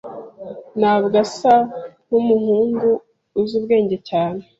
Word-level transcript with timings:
Ntabwo 0.79 1.15
asa 1.23 1.53
nkumuhungu 2.07 2.89
uzi 3.39 3.53
ubwenge 3.59 3.97
cyane. 4.09 4.41